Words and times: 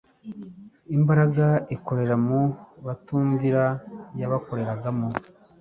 Imbaraga 0.95 1.47
ikorera 1.75 2.15
mu 2.27 2.41
batumvira 2.85 3.63
yabakoreragamo, 4.19 5.07